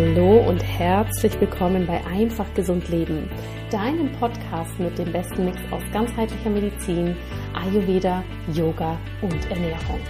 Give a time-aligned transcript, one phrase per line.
[0.00, 3.28] Hallo und herzlich willkommen bei Einfach Gesund Leben,
[3.70, 7.14] deinem Podcast mit dem besten Mix aus ganzheitlicher Medizin,
[7.52, 10.00] Ayurveda, Yoga und Ernährung.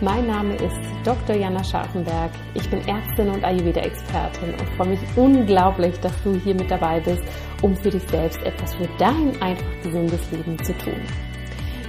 [0.00, 1.36] Mein Name ist Dr.
[1.36, 2.30] Jana Scharfenberg.
[2.54, 7.22] Ich bin Ärztin und Ayurveda-Expertin und freue mich unglaublich, dass du hier mit dabei bist,
[7.60, 11.02] um für dich selbst etwas für dein einfach gesundes Leben zu tun.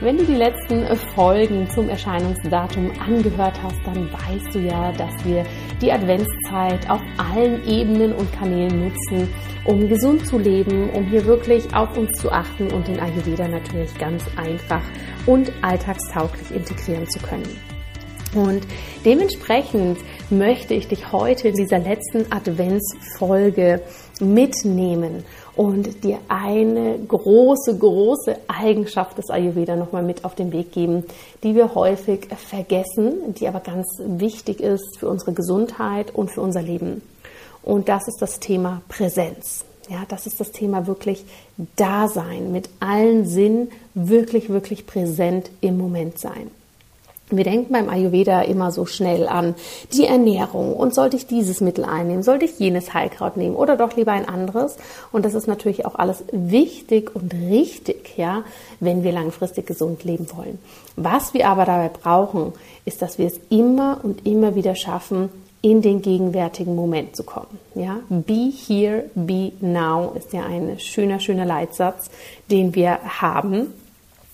[0.01, 5.43] Wenn du die letzten Folgen zum Erscheinungsdatum angehört hast, dann weißt du ja, dass wir
[5.81, 9.27] die Adventszeit auf allen Ebenen und Kanälen nutzen,
[9.65, 13.93] um gesund zu leben, um hier wirklich auf uns zu achten und den Ayurveda natürlich
[13.97, 14.83] ganz einfach
[15.25, 17.59] und alltagstauglich integrieren zu können.
[18.35, 18.65] Und
[19.03, 19.97] dementsprechend
[20.31, 23.81] möchte ich dich heute in dieser letzten Adventsfolge
[24.19, 25.23] mitnehmen
[25.55, 31.03] und dir eine große, große Eigenschaft des Ayurveda nochmal mit auf den Weg geben,
[31.43, 36.61] die wir häufig vergessen, die aber ganz wichtig ist für unsere Gesundheit und für unser
[36.61, 37.01] Leben.
[37.63, 39.65] Und das ist das Thema Präsenz.
[39.89, 41.25] Ja, das ist das Thema wirklich
[41.75, 46.51] Dasein, mit allen Sinnen wirklich, wirklich präsent im Moment sein.
[47.31, 49.53] Wir denken beim Ayurveda immer so schnell an
[49.93, 53.95] die Ernährung und sollte ich dieses Mittel einnehmen, sollte ich jenes Heilkraut nehmen oder doch
[53.95, 54.77] lieber ein anderes.
[55.11, 58.43] Und das ist natürlich auch alles wichtig und richtig, ja,
[58.79, 60.57] wenn wir langfristig gesund leben wollen.
[60.95, 62.53] Was wir aber dabei brauchen,
[62.85, 65.29] ist, dass wir es immer und immer wieder schaffen,
[65.61, 67.59] in den gegenwärtigen Moment zu kommen.
[67.75, 72.09] Ja, be here, be now ist ja ein schöner, schöner Leitsatz,
[72.49, 73.73] den wir haben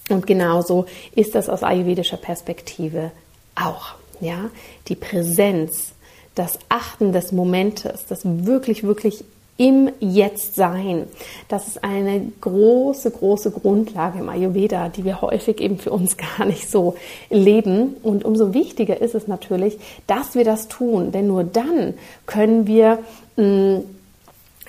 [0.09, 3.11] und genauso ist das aus ayurvedischer Perspektive
[3.55, 3.95] auch.
[4.21, 4.49] Ja,
[4.87, 5.93] die Präsenz,
[6.35, 9.25] das Achten des Momentes, das wirklich, wirklich
[9.57, 11.07] im Jetzt sein.
[11.47, 16.45] Das ist eine große, große Grundlage im Ayurveda, die wir häufig eben für uns gar
[16.45, 16.95] nicht so
[17.29, 17.95] leben.
[18.03, 21.93] Und umso wichtiger ist es natürlich, dass wir das tun, denn nur dann
[22.25, 22.99] können wir
[23.37, 23.83] mh, mm,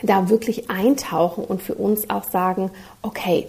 [0.03, 2.71] da wirklich eintauchen und für uns auch sagen,
[3.03, 3.47] okay,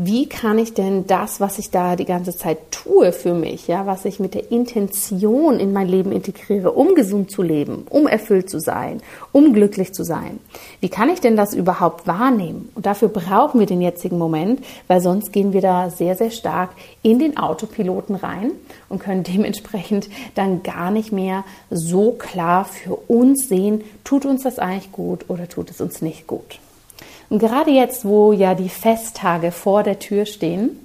[0.00, 3.84] wie kann ich denn das, was ich da die ganze Zeit tue für mich, ja,
[3.84, 8.48] was ich mit der Intention in mein Leben integriere, um gesund zu leben, um erfüllt
[8.48, 10.38] zu sein, um glücklich zu sein,
[10.78, 12.68] wie kann ich denn das überhaupt wahrnehmen?
[12.76, 16.70] Und dafür brauchen wir den jetzigen Moment, weil sonst gehen wir da sehr, sehr stark
[17.02, 18.52] in den Autopiloten rein
[18.88, 24.60] und können dementsprechend dann gar nicht mehr so klar für uns sehen, tut uns das
[24.60, 26.60] eigentlich gut oder tut es uns nicht gut.
[27.28, 30.78] Und gerade jetzt, wo ja die Festtage vor der Tür stehen,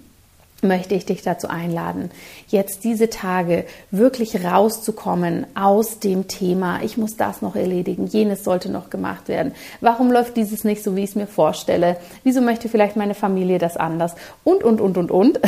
[0.64, 2.10] möchte ich dich dazu einladen,
[2.48, 8.72] jetzt diese Tage wirklich rauszukommen aus dem Thema, ich muss das noch erledigen, jenes sollte
[8.72, 9.54] noch gemacht werden.
[9.82, 11.98] Warum läuft dieses nicht so, wie ich es mir vorstelle?
[12.24, 14.16] Wieso möchte vielleicht meine Familie das anders?
[14.44, 15.40] Und, und, und, und, und.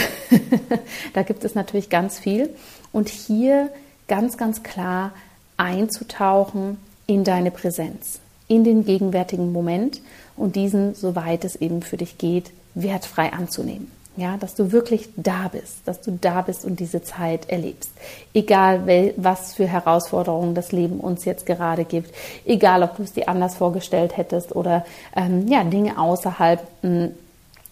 [1.13, 2.50] da gibt es natürlich ganz viel.
[2.91, 3.69] Und hier
[4.07, 5.11] ganz, ganz klar
[5.57, 10.01] einzutauchen in deine Präsenz, in den gegenwärtigen Moment
[10.38, 13.91] und diesen, soweit es eben für dich geht, wertfrei anzunehmen.
[14.17, 17.91] Ja, dass du wirklich da bist, dass du da bist und diese Zeit erlebst.
[18.34, 22.13] Egal, was für Herausforderungen das Leben uns jetzt gerade gibt,
[22.45, 24.85] egal, ob du es dir anders vorgestellt hättest oder
[25.17, 27.11] ähm, ja, Dinge außerhalb mh, hm,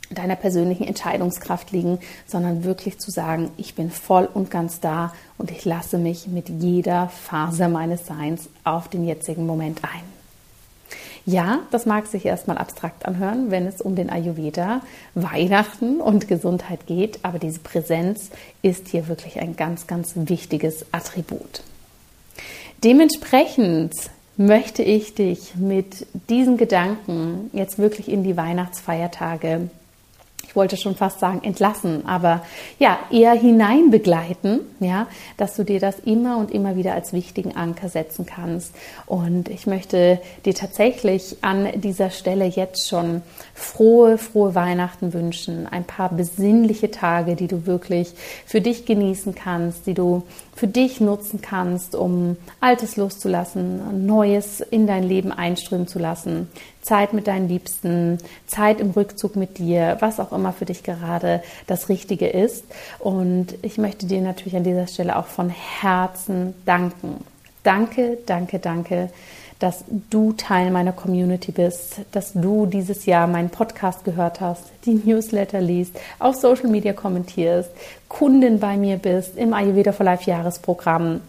[0.09, 5.49] deiner persönlichen Entscheidungskraft liegen, sondern wirklich zu sagen, ich bin voll und ganz da und
[5.49, 10.22] ich lasse mich mit jeder Phase meines Seins auf den jetzigen Moment ein.
[11.25, 14.81] Ja, das mag sich erstmal abstrakt anhören, wenn es um den Ayurveda,
[15.15, 18.29] Weihnachten und Gesundheit geht, aber diese Präsenz
[18.61, 21.61] ist hier wirklich ein ganz, ganz wichtiges Attribut.
[22.83, 23.93] Dementsprechend
[24.35, 29.69] möchte ich dich mit diesen Gedanken jetzt wirklich in die Weihnachtsfeiertage
[30.53, 32.43] ich wollte schon fast sagen entlassen, aber
[32.77, 37.55] ja, eher hinein begleiten, ja, dass du dir das immer und immer wieder als wichtigen
[37.55, 38.75] Anker setzen kannst.
[39.07, 43.23] Und ich möchte dir tatsächlich an dieser Stelle jetzt schon
[43.55, 48.13] frohe, frohe Weihnachten wünschen, ein paar besinnliche Tage, die du wirklich
[48.45, 50.21] für dich genießen kannst, die du
[50.55, 56.47] für dich nutzen kannst, um Altes loszulassen, Neues in dein Leben einströmen zu lassen,
[56.81, 61.41] Zeit mit deinen Liebsten, Zeit im Rückzug mit dir, was auch immer für dich gerade
[61.67, 62.65] das Richtige ist.
[62.99, 67.23] Und ich möchte dir natürlich an dieser Stelle auch von Herzen danken.
[67.63, 69.09] Danke, danke, danke,
[69.59, 74.95] dass du Teil meiner Community bist, dass du dieses Jahr meinen Podcast gehört hast, die
[74.95, 77.69] Newsletter liest, auf Social Media kommentierst,
[78.09, 81.21] Kundin bei mir bist im Ayurveda for Life Jahresprogramm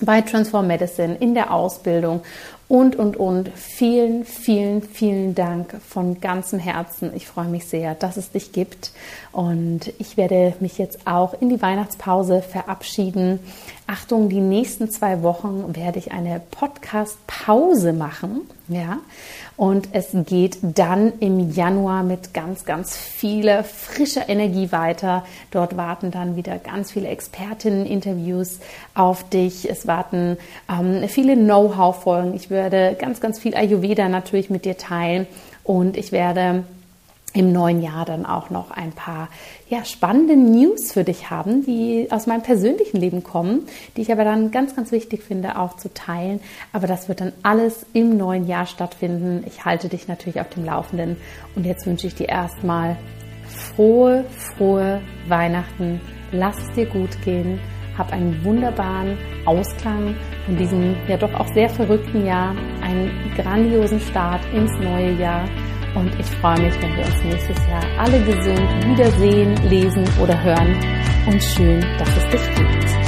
[0.00, 2.20] bei Transform Medicine, in der Ausbildung
[2.68, 3.48] und, und, und.
[3.54, 7.12] Vielen, vielen, vielen Dank von ganzem Herzen.
[7.14, 8.92] Ich freue mich sehr, dass es dich gibt.
[9.32, 13.40] Und ich werde mich jetzt auch in die Weihnachtspause verabschieden.
[13.90, 18.42] Achtung, die nächsten zwei Wochen werde ich eine Podcast-Pause machen.
[18.68, 18.98] Ja,
[19.56, 25.24] und es geht dann im Januar mit ganz, ganz vieler frischer Energie weiter.
[25.50, 28.60] Dort warten dann wieder ganz viele Expertinnen-Interviews
[28.94, 29.70] auf dich.
[29.70, 30.36] Es warten
[30.70, 32.34] ähm, viele Know-how-Folgen.
[32.34, 35.26] Ich werde ganz, ganz viel Ayurveda natürlich mit dir teilen
[35.64, 36.64] und ich werde
[37.38, 39.28] im neuen Jahr dann auch noch ein paar
[39.68, 44.24] ja, spannende News für dich haben, die aus meinem persönlichen Leben kommen, die ich aber
[44.24, 46.40] dann ganz, ganz wichtig finde, auch zu teilen.
[46.72, 49.44] Aber das wird dann alles im neuen Jahr stattfinden.
[49.46, 51.16] Ich halte dich natürlich auf dem Laufenden.
[51.54, 52.96] Und jetzt wünsche ich dir erstmal
[53.46, 54.24] frohe,
[54.56, 56.00] frohe Weihnachten.
[56.32, 57.60] Lass es dir gut gehen.
[57.96, 64.40] Hab einen wunderbaren Ausklang von diesem ja doch auch sehr verrückten Jahr, einen grandiosen Start
[64.52, 65.44] ins neue Jahr
[65.98, 70.76] und ich freue mich, wenn wir uns nächstes Jahr alle gesund wiedersehen, lesen oder hören.
[71.26, 73.07] Und schön, dass es dich gibt.